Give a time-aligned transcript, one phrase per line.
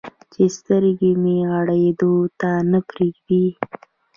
[0.33, 3.45] چې سترګې مې غړېدو ته نه پرېږدي.